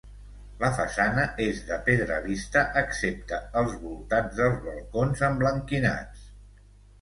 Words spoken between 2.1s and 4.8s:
vista excepte els voltants dels